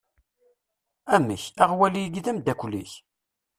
Amek, 1.15 1.43
aɣwali-agi 1.63 2.21
d 2.25 2.27
ameddakel-ik? 2.31 2.91